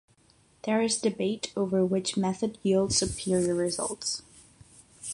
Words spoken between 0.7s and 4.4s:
is debate over which method yields superior results.